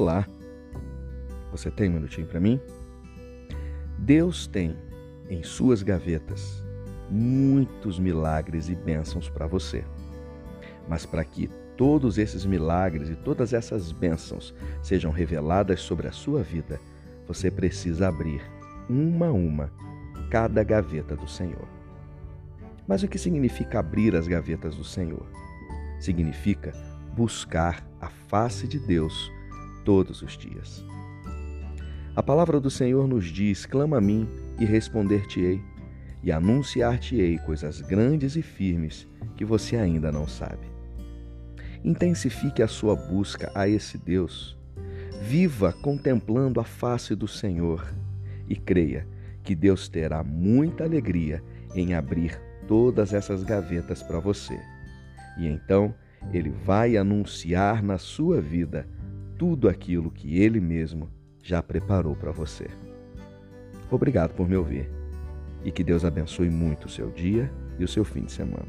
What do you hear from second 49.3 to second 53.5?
que Deus terá muita alegria em abrir todas essas